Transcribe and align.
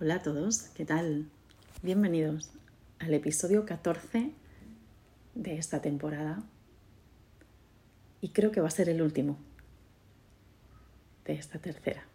Hola 0.00 0.14
a 0.14 0.22
todos, 0.22 0.68
¿qué 0.76 0.84
tal? 0.84 1.28
Bienvenidos 1.82 2.50
al 3.00 3.14
episodio 3.14 3.66
14 3.66 4.30
de 5.34 5.58
esta 5.58 5.82
temporada 5.82 6.44
y 8.20 8.28
creo 8.28 8.52
que 8.52 8.60
va 8.60 8.68
a 8.68 8.70
ser 8.70 8.88
el 8.88 9.02
último 9.02 9.38
de 11.24 11.32
esta 11.32 11.58
tercera. 11.58 12.06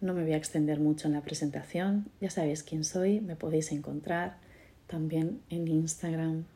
No 0.00 0.14
me 0.14 0.22
voy 0.22 0.32
a 0.32 0.38
extender 0.38 0.80
mucho 0.80 1.08
en 1.08 1.12
la 1.12 1.20
presentación, 1.20 2.10
ya 2.22 2.30
sabéis 2.30 2.62
quién 2.62 2.82
soy, 2.82 3.20
me 3.20 3.36
podéis 3.36 3.70
encontrar 3.70 4.38
también 4.86 5.42
en 5.50 5.68
Instagram 5.68 6.46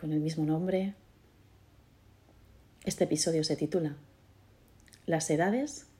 con 0.00 0.14
el 0.14 0.20
mismo 0.20 0.46
nombre. 0.46 0.94
Este 2.86 3.04
episodio 3.04 3.44
se 3.44 3.56
titula 3.56 3.94
Las 5.04 5.28
edades 5.28 5.91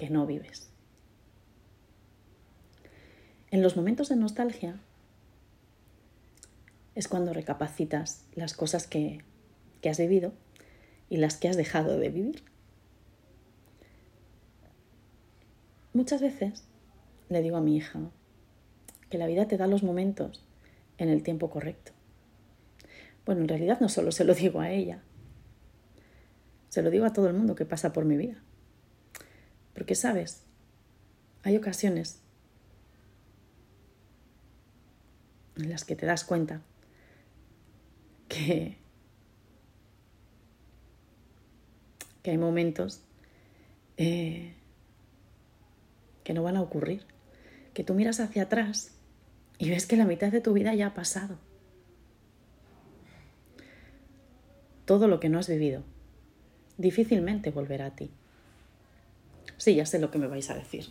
que 0.00 0.08
no 0.08 0.24
vives. 0.24 0.70
En 3.50 3.60
los 3.60 3.76
momentos 3.76 4.08
de 4.08 4.16
nostalgia 4.16 4.80
es 6.94 7.06
cuando 7.06 7.34
recapacitas 7.34 8.24
las 8.34 8.54
cosas 8.54 8.86
que, 8.86 9.22
que 9.82 9.90
has 9.90 9.98
vivido 9.98 10.32
y 11.10 11.18
las 11.18 11.36
que 11.36 11.48
has 11.48 11.58
dejado 11.58 11.98
de 11.98 12.08
vivir. 12.08 12.42
Muchas 15.92 16.22
veces 16.22 16.64
le 17.28 17.42
digo 17.42 17.58
a 17.58 17.60
mi 17.60 17.76
hija 17.76 18.00
que 19.10 19.18
la 19.18 19.26
vida 19.26 19.48
te 19.48 19.58
da 19.58 19.66
los 19.66 19.82
momentos 19.82 20.46
en 20.96 21.10
el 21.10 21.22
tiempo 21.22 21.50
correcto. 21.50 21.92
Bueno, 23.26 23.42
en 23.42 23.48
realidad 23.48 23.80
no 23.80 23.90
solo 23.90 24.12
se 24.12 24.24
lo 24.24 24.34
digo 24.34 24.60
a 24.60 24.70
ella, 24.70 25.02
se 26.70 26.80
lo 26.80 26.88
digo 26.88 27.04
a 27.04 27.12
todo 27.12 27.26
el 27.28 27.34
mundo 27.34 27.54
que 27.54 27.66
pasa 27.66 27.92
por 27.92 28.06
mi 28.06 28.16
vida. 28.16 28.42
Porque, 29.74 29.94
sabes, 29.94 30.42
hay 31.42 31.56
ocasiones 31.56 32.20
en 35.56 35.70
las 35.70 35.84
que 35.84 35.96
te 35.96 36.06
das 36.06 36.24
cuenta 36.24 36.62
que, 38.28 38.76
que 42.22 42.30
hay 42.30 42.38
momentos 42.38 43.02
eh, 43.96 44.54
que 46.24 46.32
no 46.32 46.42
van 46.42 46.56
a 46.56 46.62
ocurrir, 46.62 47.04
que 47.74 47.84
tú 47.84 47.94
miras 47.94 48.20
hacia 48.20 48.44
atrás 48.44 48.92
y 49.58 49.70
ves 49.70 49.86
que 49.86 49.96
la 49.96 50.06
mitad 50.06 50.32
de 50.32 50.40
tu 50.40 50.52
vida 50.52 50.74
ya 50.74 50.88
ha 50.88 50.94
pasado. 50.94 51.38
Todo 54.86 55.06
lo 55.06 55.20
que 55.20 55.28
no 55.28 55.38
has 55.38 55.48
vivido 55.48 55.84
difícilmente 56.78 57.50
volverá 57.50 57.86
a 57.86 57.94
ti. 57.94 58.10
Sí, 59.60 59.74
ya 59.74 59.84
sé 59.84 59.98
lo 59.98 60.10
que 60.10 60.16
me 60.16 60.26
vais 60.26 60.48
a 60.48 60.54
decir. 60.54 60.88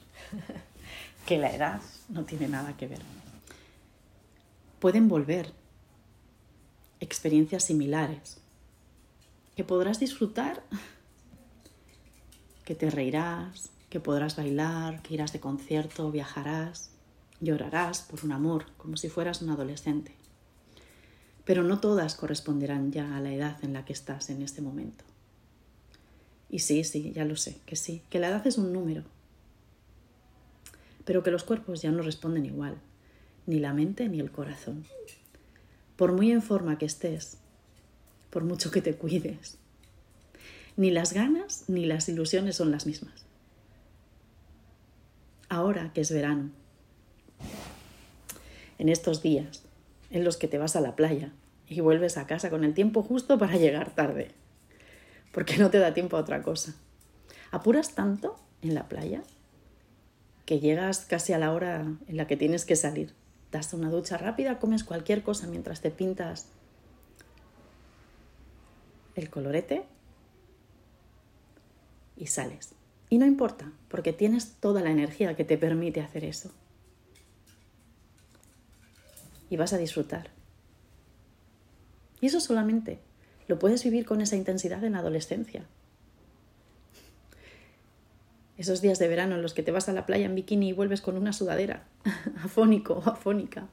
que 1.25 1.39
la 1.39 1.51
edad 1.51 1.81
no 2.07 2.23
tiene 2.25 2.47
nada 2.47 2.77
que 2.77 2.87
ver. 2.87 3.01
Pueden 4.79 5.07
volver 5.07 5.51
experiencias 6.99 7.63
similares 7.63 8.37
que 9.55 9.63
podrás 9.63 9.99
disfrutar, 9.99 10.61
que 12.63 12.75
te 12.75 12.91
reirás, 12.91 13.71
que 13.89 13.99
podrás 13.99 14.35
bailar, 14.35 15.01
que 15.01 15.15
irás 15.15 15.33
de 15.33 15.39
concierto, 15.39 16.11
viajarás, 16.11 16.91
llorarás 17.41 18.03
por 18.03 18.23
un 18.23 18.33
amor, 18.33 18.67
como 18.77 18.97
si 18.97 19.09
fueras 19.09 19.41
un 19.41 19.49
adolescente. 19.49 20.13
Pero 21.43 21.63
no 21.63 21.79
todas 21.79 22.13
corresponderán 22.13 22.91
ya 22.91 23.17
a 23.17 23.19
la 23.19 23.33
edad 23.33 23.57
en 23.63 23.73
la 23.73 23.83
que 23.83 23.93
estás 23.93 24.29
en 24.29 24.43
este 24.43 24.61
momento. 24.61 25.08
Y 26.49 26.59
sí, 26.59 26.83
sí, 26.83 27.11
ya 27.13 27.25
lo 27.25 27.35
sé, 27.35 27.57
que 27.65 27.75
sí, 27.75 28.01
que 28.09 28.19
la 28.19 28.29
edad 28.29 28.45
es 28.47 28.57
un 28.57 28.73
número. 28.73 29.03
Pero 31.05 31.23
que 31.23 31.31
los 31.31 31.43
cuerpos 31.43 31.81
ya 31.81 31.91
no 31.91 32.01
responden 32.01 32.45
igual, 32.45 32.77
ni 33.45 33.59
la 33.59 33.73
mente 33.73 34.09
ni 34.09 34.19
el 34.19 34.31
corazón. 34.31 34.85
Por 35.95 36.13
muy 36.13 36.31
en 36.31 36.41
forma 36.41 36.77
que 36.77 36.85
estés, 36.85 37.37
por 38.29 38.43
mucho 38.43 38.71
que 38.71 38.81
te 38.81 38.95
cuides, 38.95 39.57
ni 40.77 40.91
las 40.91 41.13
ganas 41.13 41.65
ni 41.67 41.85
las 41.85 42.07
ilusiones 42.09 42.55
son 42.55 42.71
las 42.71 42.85
mismas. 42.85 43.25
Ahora 45.49 45.91
que 45.93 46.01
es 46.01 46.11
verano, 46.11 46.51
en 48.77 48.89
estos 48.89 49.21
días 49.21 49.63
en 50.09 50.23
los 50.23 50.37
que 50.37 50.47
te 50.47 50.57
vas 50.57 50.75
a 50.75 50.81
la 50.81 50.95
playa 50.95 51.31
y 51.67 51.81
vuelves 51.81 52.17
a 52.17 52.27
casa 52.27 52.49
con 52.49 52.63
el 52.63 52.73
tiempo 52.73 53.03
justo 53.03 53.37
para 53.37 53.57
llegar 53.57 53.93
tarde, 53.93 54.31
porque 55.31 55.57
no 55.57 55.69
te 55.69 55.79
da 55.79 55.93
tiempo 55.93 56.17
a 56.17 56.21
otra 56.21 56.41
cosa. 56.41 56.73
Apuras 57.51 57.95
tanto 57.95 58.35
en 58.61 58.75
la 58.75 58.87
playa 58.87 59.23
que 60.45 60.59
llegas 60.59 61.05
casi 61.05 61.33
a 61.33 61.37
la 61.37 61.53
hora 61.53 61.85
en 62.07 62.17
la 62.17 62.27
que 62.27 62.37
tienes 62.37 62.65
que 62.65 62.75
salir. 62.75 63.13
Das 63.51 63.73
una 63.73 63.89
ducha 63.89 64.17
rápida, 64.17 64.59
comes 64.59 64.83
cualquier 64.83 65.23
cosa 65.23 65.47
mientras 65.47 65.81
te 65.81 65.91
pintas 65.91 66.47
el 69.15 69.29
colorete 69.29 69.85
y 72.15 72.27
sales. 72.27 72.73
Y 73.09 73.17
no 73.17 73.25
importa, 73.25 73.71
porque 73.89 74.13
tienes 74.13 74.53
toda 74.59 74.81
la 74.81 74.91
energía 74.91 75.35
que 75.35 75.45
te 75.45 75.57
permite 75.57 76.01
hacer 76.01 76.23
eso. 76.23 76.51
Y 79.49 79.57
vas 79.57 79.73
a 79.73 79.77
disfrutar. 79.77 80.29
Y 82.21 82.27
eso 82.27 82.39
solamente 82.39 82.99
lo 83.49 83.57
puedes 83.57 83.83
vivir 83.83 84.05
con 84.05 84.21
esa 84.21 84.35
intensidad 84.35 84.83
en 84.83 84.93
la 84.93 84.99
adolescencia. 84.99 85.65
Esos 88.57 88.79
días 88.79 88.99
de 88.99 89.07
verano 89.07 89.35
en 89.35 89.41
los 89.41 89.55
que 89.55 89.63
te 89.63 89.71
vas 89.71 89.89
a 89.89 89.93
la 89.93 90.05
playa 90.05 90.27
en 90.27 90.35
bikini 90.35 90.69
y 90.69 90.73
vuelves 90.73 91.01
con 91.01 91.17
una 91.17 91.33
sudadera, 91.33 91.87
afónico 92.43 92.93
o 92.93 93.09
afónica, 93.09 93.67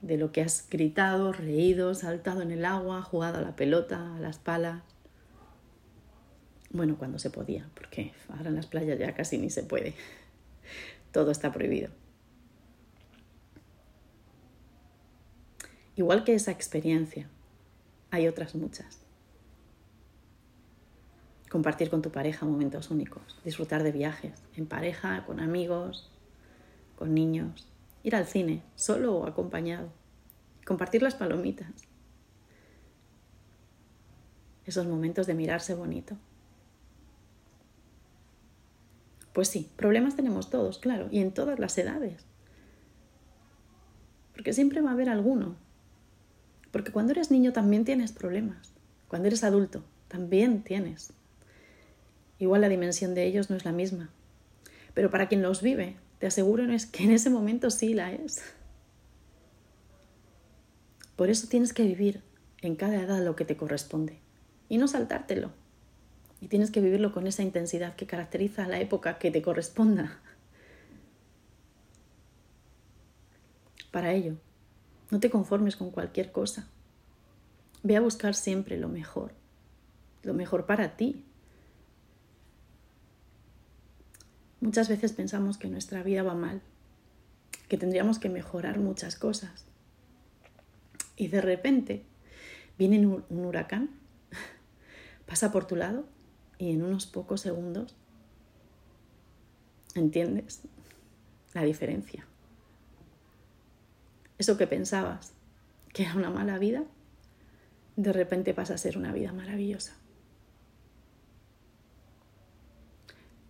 de 0.00 0.16
lo 0.16 0.30
que 0.30 0.42
has 0.42 0.68
gritado, 0.70 1.32
reído, 1.32 1.92
saltado 1.96 2.40
en 2.40 2.52
el 2.52 2.64
agua, 2.64 3.02
jugado 3.02 3.38
a 3.38 3.40
la 3.40 3.56
pelota, 3.56 4.14
a 4.14 4.20
las 4.20 4.38
palas. 4.38 4.80
Bueno, 6.70 6.98
cuando 6.98 7.18
se 7.18 7.30
podía, 7.30 7.68
porque 7.74 8.12
ahora 8.28 8.50
en 8.50 8.54
las 8.54 8.66
playas 8.66 8.96
ya 8.96 9.12
casi 9.12 9.38
ni 9.38 9.50
se 9.50 9.64
puede. 9.64 9.94
Todo 11.10 11.32
está 11.32 11.50
prohibido. 11.50 11.90
Igual 15.96 16.22
que 16.22 16.34
esa 16.34 16.52
experiencia 16.52 17.28
hay 18.10 18.28
otras 18.28 18.54
muchas. 18.54 19.00
Compartir 21.50 21.90
con 21.90 22.02
tu 22.02 22.10
pareja 22.10 22.46
momentos 22.46 22.90
únicos, 22.90 23.40
disfrutar 23.44 23.82
de 23.82 23.92
viajes, 23.92 24.42
en 24.56 24.66
pareja, 24.66 25.24
con 25.24 25.40
amigos, 25.40 26.10
con 26.96 27.14
niños, 27.14 27.66
ir 28.02 28.14
al 28.14 28.26
cine, 28.26 28.62
solo 28.74 29.16
o 29.16 29.26
acompañado, 29.26 29.90
compartir 30.66 31.02
las 31.02 31.14
palomitas. 31.14 31.70
Esos 34.66 34.86
momentos 34.86 35.26
de 35.26 35.34
mirarse 35.34 35.74
bonito. 35.74 36.16
Pues 39.32 39.48
sí, 39.48 39.70
problemas 39.76 40.16
tenemos 40.16 40.50
todos, 40.50 40.78
claro, 40.78 41.08
y 41.10 41.20
en 41.20 41.32
todas 41.32 41.58
las 41.58 41.78
edades. 41.78 42.26
Porque 44.34 44.52
siempre 44.52 44.82
va 44.82 44.90
a 44.90 44.92
haber 44.92 45.08
alguno 45.08 45.56
porque 46.70 46.92
cuando 46.92 47.12
eres 47.12 47.30
niño 47.30 47.52
también 47.52 47.84
tienes 47.84 48.12
problemas. 48.12 48.72
Cuando 49.08 49.28
eres 49.28 49.44
adulto 49.44 49.84
también 50.08 50.62
tienes. 50.62 51.12
Igual 52.38 52.62
la 52.62 52.68
dimensión 52.68 53.14
de 53.14 53.24
ellos 53.24 53.50
no 53.50 53.56
es 53.56 53.64
la 53.64 53.72
misma. 53.72 54.10
Pero 54.94 55.10
para 55.10 55.28
quien 55.28 55.42
los 55.42 55.62
vive, 55.62 55.96
te 56.18 56.26
aseguro 56.26 56.64
es 56.72 56.86
que 56.86 57.04
en 57.04 57.10
ese 57.10 57.30
momento 57.30 57.70
sí 57.70 57.94
la 57.94 58.12
es. 58.12 58.42
Por 61.16 61.30
eso 61.30 61.48
tienes 61.48 61.72
que 61.72 61.84
vivir 61.84 62.22
en 62.62 62.76
cada 62.76 63.00
edad 63.00 63.22
lo 63.22 63.36
que 63.36 63.44
te 63.44 63.56
corresponde 63.56 64.18
y 64.68 64.78
no 64.78 64.88
saltártelo. 64.88 65.50
Y 66.40 66.48
tienes 66.48 66.70
que 66.70 66.80
vivirlo 66.80 67.12
con 67.12 67.26
esa 67.26 67.42
intensidad 67.42 67.96
que 67.96 68.06
caracteriza 68.06 68.64
a 68.64 68.68
la 68.68 68.80
época 68.80 69.18
que 69.18 69.30
te 69.30 69.42
corresponda. 69.42 70.20
Para 73.90 74.12
ello, 74.12 74.36
no 75.10 75.20
te 75.20 75.30
conformes 75.30 75.76
con 75.76 75.90
cualquier 75.90 76.32
cosa. 76.32 76.68
Ve 77.82 77.96
a 77.96 78.00
buscar 78.00 78.34
siempre 78.34 78.76
lo 78.76 78.88
mejor, 78.88 79.32
lo 80.22 80.34
mejor 80.34 80.66
para 80.66 80.96
ti. 80.96 81.24
Muchas 84.60 84.88
veces 84.88 85.12
pensamos 85.12 85.56
que 85.56 85.68
nuestra 85.68 86.02
vida 86.02 86.22
va 86.22 86.34
mal, 86.34 86.60
que 87.68 87.78
tendríamos 87.78 88.18
que 88.18 88.28
mejorar 88.28 88.78
muchas 88.78 89.16
cosas. 89.16 89.64
Y 91.16 91.28
de 91.28 91.40
repente 91.40 92.04
viene 92.76 93.06
un 93.06 93.44
huracán, 93.44 93.90
pasa 95.26 95.52
por 95.52 95.66
tu 95.66 95.76
lado 95.76 96.04
y 96.58 96.72
en 96.72 96.82
unos 96.82 97.06
pocos 97.06 97.40
segundos 97.40 97.94
entiendes 99.94 100.62
la 101.54 101.62
diferencia. 101.62 102.26
Eso 104.38 104.56
que 104.56 104.66
pensabas 104.66 105.32
que 105.92 106.04
era 106.04 106.14
una 106.14 106.30
mala 106.30 106.58
vida, 106.58 106.84
de 107.96 108.12
repente 108.12 108.54
pasa 108.54 108.74
a 108.74 108.78
ser 108.78 108.96
una 108.96 109.12
vida 109.12 109.32
maravillosa. 109.32 109.96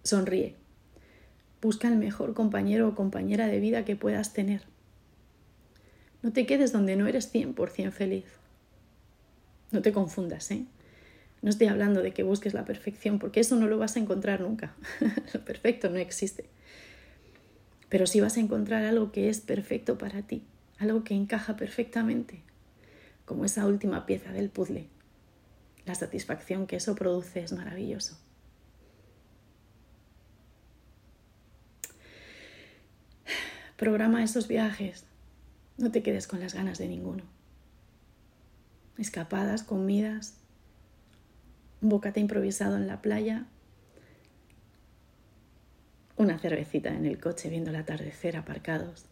Sonríe, 0.02 0.56
Busca 1.61 1.88
el 1.88 1.96
mejor 1.96 2.35
compañero 2.35 2.88
o 2.88 2.94
compañera 2.94 3.49
de 3.49 3.58
vida 3.58 3.85
que 3.85 3.96
puedas 3.96 4.32
tener. 4.32 4.62
No 6.23 6.32
te 6.32 6.46
quedes 6.46 6.73
donde 6.73 6.94
no 6.94 7.08
eres 7.08 7.32
100% 7.32 7.91
feliz. 7.91 8.25
No 9.73 9.82
te 9.82 9.93
confundas, 9.93 10.50
¿eh? 10.52 10.64
No 11.43 11.50
estoy 11.50 11.67
hablando 11.67 12.02
de 12.02 12.12
que 12.12 12.23
busques 12.23 12.55
la 12.55 12.64
perfección, 12.64 13.19
porque 13.19 13.41
eso 13.41 13.56
no 13.56 13.67
lo 13.67 13.79
vas 13.79 13.96
a 13.96 14.00
encontrar 14.00 14.41
nunca. 14.41 14.75
lo 15.34 15.44
perfecto 15.44 15.91
no 15.91 15.96
existe. 15.96 16.44
Pero 17.88 18.06
sí 18.06 18.20
vas 18.20 18.37
a 18.37 18.41
encontrar 18.41 18.84
algo 18.84 19.11
que 19.11 19.29
es 19.29 19.41
perfecto 19.41 19.99
para 19.99 20.23
ti, 20.23 20.43
algo 20.78 21.04
que 21.04 21.14
encaja 21.14 21.56
perfectamente, 21.56 22.42
como 23.25 23.44
esa 23.44 23.66
última 23.66 24.06
pieza 24.06 24.32
del 24.32 24.50
puzzle. 24.50 24.88
La 25.84 25.94
satisfacción 25.94 26.66
que 26.66 26.76
eso 26.76 26.94
produce 26.94 27.40
es 27.40 27.52
maravilloso. 27.52 28.19
Programa 33.76 34.25
esos 34.25 34.48
viajes. 34.48 35.04
No 35.76 35.92
te 35.92 36.02
quedes 36.02 36.26
con 36.26 36.40
las 36.40 36.54
ganas 36.54 36.78
de 36.78 36.88
ninguno. 36.88 37.22
Escapadas, 38.98 39.62
comidas, 39.62 40.34
un 41.81 41.88
bocate 41.88 42.19
improvisado 42.19 42.76
en 42.76 42.88
la 42.88 43.00
playa, 43.00 43.46
una 46.16 46.38
cervecita 46.40 46.92
en 46.92 47.06
el 47.06 47.20
coche 47.20 47.48
viendo 47.48 47.70
el 47.70 47.76
atardecer 47.76 48.36
aparcados, 48.36 49.06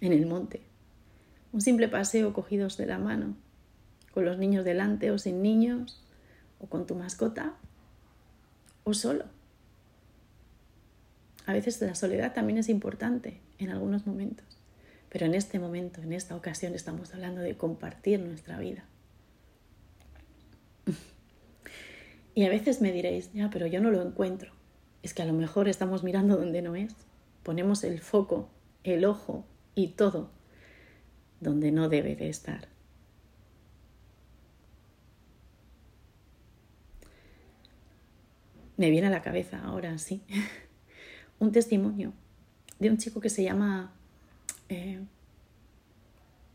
en 0.00 0.12
el 0.12 0.26
monte, 0.26 0.62
un 1.52 1.60
simple 1.60 1.88
paseo 1.88 2.32
cogidos 2.32 2.76
de 2.76 2.86
la 2.86 2.98
mano, 2.98 3.36
con 4.12 4.24
los 4.24 4.38
niños 4.38 4.64
delante 4.64 5.10
o 5.10 5.18
sin 5.18 5.42
niños, 5.42 6.02
o 6.58 6.66
con 6.66 6.86
tu 6.86 6.94
mascota, 6.94 7.54
o 8.84 8.94
solo. 8.94 9.24
A 11.46 11.52
veces 11.52 11.80
la 11.80 11.94
soledad 11.94 12.32
también 12.34 12.58
es 12.58 12.68
importante 12.68 13.40
en 13.58 13.70
algunos 13.70 14.06
momentos, 14.06 14.46
pero 15.08 15.26
en 15.26 15.34
este 15.34 15.58
momento, 15.58 16.02
en 16.02 16.12
esta 16.12 16.36
ocasión, 16.36 16.74
estamos 16.74 17.14
hablando 17.14 17.40
de 17.40 17.56
compartir 17.56 18.20
nuestra 18.20 18.58
vida. 18.58 18.84
Y 22.34 22.44
a 22.44 22.50
veces 22.50 22.82
me 22.82 22.92
diréis, 22.92 23.32
ya, 23.32 23.48
pero 23.48 23.66
yo 23.66 23.80
no 23.80 23.90
lo 23.90 24.02
encuentro. 24.02 24.52
Es 25.02 25.14
que 25.14 25.22
a 25.22 25.24
lo 25.24 25.32
mejor 25.32 25.68
estamos 25.68 26.04
mirando 26.04 26.36
donde 26.36 26.60
no 26.60 26.76
es. 26.76 26.94
Ponemos 27.42 27.82
el 27.82 27.98
foco, 27.98 28.50
el 28.84 29.06
ojo 29.06 29.46
y 29.76 29.88
todo 29.88 30.30
donde 31.38 31.70
no 31.70 31.88
debe 31.88 32.16
de 32.16 32.28
estar. 32.28 32.66
Me 38.76 38.90
viene 38.90 39.06
a 39.06 39.10
la 39.10 39.22
cabeza 39.22 39.62
ahora, 39.62 39.96
sí, 39.98 40.22
un 41.38 41.52
testimonio 41.52 42.12
de 42.80 42.90
un 42.90 42.98
chico 42.98 43.20
que 43.20 43.30
se 43.30 43.44
llama, 43.44 43.94
eh, 44.68 45.00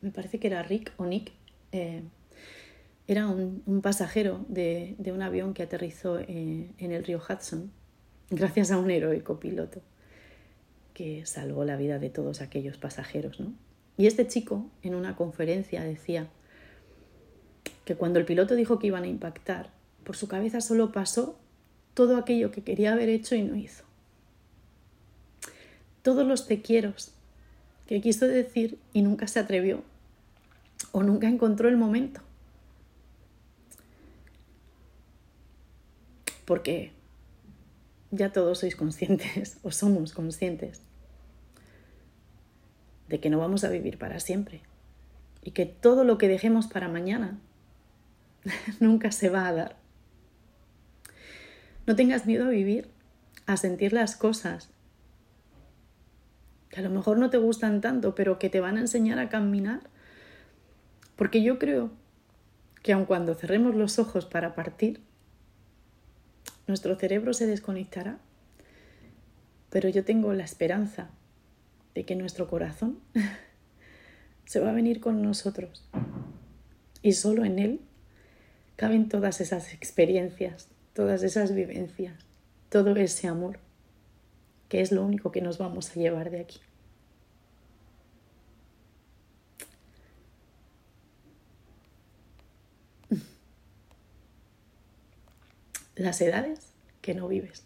me 0.02 0.12
parece 0.12 0.40
que 0.40 0.48
era 0.48 0.62
Rick 0.62 0.94
o 0.98 1.06
Nick, 1.06 1.32
eh, 1.72 2.04
era 3.08 3.28
un, 3.28 3.82
pasajero 3.82 4.46
de, 4.48 4.96
un 5.14 5.22
avión 5.22 5.54
que 5.54 5.64
aterrizó 5.64 6.20
eh, 6.20 6.72
en 6.78 6.92
el 6.92 7.04
río 7.04 7.20
Hudson 7.20 7.72
gracias 8.30 8.72
a 8.72 8.78
un 8.78 8.90
heroico 8.90 9.40
piloto 9.40 9.82
que 11.02 11.26
salvó 11.26 11.66
la 11.66 11.78
vida 11.78 11.98
de 11.98 12.12
todos 12.12 12.42
aquellos 12.42 12.78
pasajeros. 12.78 13.40
¿no? 13.40 13.54
Y 13.98 14.06
este 14.06 14.28
chico 14.28 14.70
en 14.84 14.94
una 14.94 15.16
conferencia 15.16 15.84
decía 15.84 16.28
que 17.86 17.96
cuando 17.96 18.20
el 18.20 18.26
piloto 18.26 18.54
dijo 18.54 18.78
que 18.78 18.88
iban 18.88 19.04
a 19.04 19.08
impactar, 19.08 19.72
por 20.04 20.16
su 20.16 20.28
cabeza 20.28 20.62
solo 20.62 20.92
pasó 20.92 21.40
todo 21.96 22.18
aquello 22.18 22.52
que 22.52 22.64
quería 22.64 22.94
haber 22.94 23.10
hecho 23.10 23.34
y 23.34 23.42
no 23.42 23.56
hizo. 23.56 23.84
Todos 26.04 26.28
los 26.28 26.48
te 26.48 26.62
quiero 26.62 26.94
que 27.88 28.00
quiso 28.02 28.28
decir 28.28 28.78
y 28.94 29.02
nunca 29.02 29.26
se 29.28 29.40
atrevió 29.40 29.84
o 30.92 31.02
nunca 31.02 31.28
encontró 31.28 31.68
el 31.68 31.78
momento. 31.78 32.22
porque 36.52 36.92
ya 38.12 38.34
todos 38.34 38.60
sois 38.60 38.76
conscientes 38.76 39.56
o 39.64 39.72
somos 39.72 40.12
conscientes 40.12 40.82
de 43.12 43.20
que 43.20 43.30
no 43.30 43.40
vamos 43.40 43.66
a 43.66 43.70
vivir 43.70 43.98
para 43.98 44.22
siempre 44.22 44.62
y 45.44 45.52
que 45.52 45.66
todo 45.66 46.06
lo 46.06 46.18
que 46.18 46.30
dejemos 46.30 46.68
para 46.68 46.88
mañana 46.88 47.38
nunca 48.80 49.12
se 49.12 49.30
va 49.30 49.48
a 49.48 49.54
dar. 49.54 49.76
No 51.86 51.98
tengas 51.98 52.26
miedo 52.26 52.46
a 52.46 52.50
vivir, 52.50 52.90
a 53.48 53.58
sentir 53.58 53.92
las 53.92 54.16
cosas 54.16 54.70
que 56.70 56.80
a 56.80 56.84
lo 56.84 56.90
mejor 56.90 57.18
no 57.18 57.30
te 57.30 57.38
gustan 57.38 57.82
tanto, 57.82 58.16
pero 58.16 58.40
que 58.40 58.50
te 58.50 58.62
van 58.62 58.78
a 58.78 58.82
enseñar 58.82 59.20
a 59.20 59.28
caminar. 59.28 59.82
Porque 61.18 61.44
yo 61.44 61.60
creo 61.60 61.92
que 62.82 62.94
aun 62.94 63.04
cuando 63.04 63.36
cerremos 63.36 63.76
los 63.76 64.00
ojos 64.00 64.26
para 64.26 64.56
partir, 64.56 65.02
nuestro 66.66 66.96
cerebro 66.96 67.34
se 67.34 67.46
desconectará, 67.46 68.20
pero 69.70 69.90
yo 69.90 70.06
tengo 70.06 70.32
la 70.32 70.46
esperanza 70.46 71.10
de 71.94 72.06
que 72.06 72.16
nuestro 72.16 72.48
corazón 72.48 73.00
se 74.46 74.60
va 74.60 74.70
a 74.70 74.74
venir 74.74 75.00
con 75.00 75.22
nosotros 75.22 75.88
y 77.02 77.14
solo 77.14 77.46
en 77.46 77.60
él 77.60 77.82
caben 78.76 79.10
todas 79.10 79.42
esas 79.42 79.74
experiencias, 79.74 80.68
todas 80.94 81.24
esas 81.24 81.54
vivencias, 81.54 82.16
todo 82.70 82.96
ese 82.96 83.28
amor, 83.28 83.60
que 84.70 84.82
es 84.82 84.92
lo 84.92 85.06
único 85.06 85.32
que 85.32 85.42
nos 85.42 85.58
vamos 85.58 85.92
a 85.92 86.00
llevar 86.00 86.32
de 86.32 86.40
aquí. 86.40 86.60
las 96.02 96.20
edades 96.22 96.60
que 97.02 97.14
no 97.14 97.28
vives. 97.28 97.64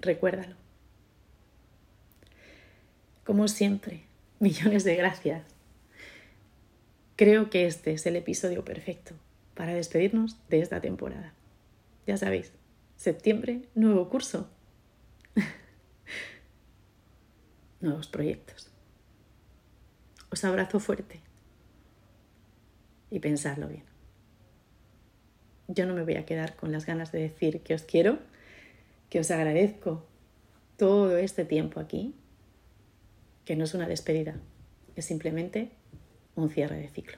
Recuérdalo. 0.00 0.65
Como 3.26 3.46
siempre, 3.48 4.04
millones 4.38 4.84
de 4.84 4.96
gracias. 4.96 5.44
Creo 7.16 7.50
que 7.50 7.66
este 7.66 7.92
es 7.92 8.06
el 8.06 8.16
episodio 8.16 8.64
perfecto 8.64 9.14
para 9.54 9.74
despedirnos 9.74 10.36
de 10.48 10.60
esta 10.60 10.80
temporada. 10.80 11.34
Ya 12.06 12.16
sabéis, 12.16 12.52
septiembre, 12.96 13.68
nuevo 13.74 14.08
curso. 14.08 14.48
Nuevos 17.80 18.08
proyectos. 18.08 18.70
Os 20.30 20.44
abrazo 20.44 20.80
fuerte 20.80 21.20
y 23.10 23.18
pensadlo 23.20 23.68
bien 23.68 23.96
yo 25.68 25.86
no 25.86 25.94
me 25.94 26.04
voy 26.04 26.16
a 26.16 26.26
quedar 26.26 26.56
con 26.56 26.72
las 26.72 26.86
ganas 26.86 27.12
de 27.12 27.20
decir 27.20 27.60
que 27.60 27.74
os 27.74 27.82
quiero, 27.82 28.18
que 29.10 29.20
os 29.20 29.30
agradezco 29.30 30.04
todo 30.76 31.16
este 31.16 31.44
tiempo 31.44 31.80
aquí, 31.80 32.14
que 33.46 33.56
no 33.56 33.64
es 33.64 33.72
una 33.72 33.88
despedida, 33.88 34.34
es 34.96 35.06
simplemente 35.06 35.70
un 36.34 36.50
cierre 36.50 36.76
de 36.76 36.88
ciclo. 36.88 37.16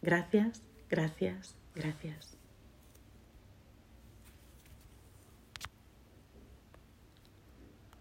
Gracias, 0.00 0.62
gracias, 0.88 1.56
gracias. 1.74 2.35